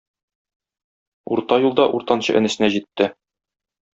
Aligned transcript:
Урта 1.35 1.59
юлда 1.65 1.85
уртанчы 1.97 2.35
энесенә 2.41 2.73
җитте. 2.79 3.11